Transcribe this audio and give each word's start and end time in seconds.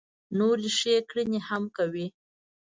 نورې 0.37 0.69
ښې 0.77 0.95
کړنې 1.09 1.39
هم 1.47 1.63
کوي. 1.77 2.07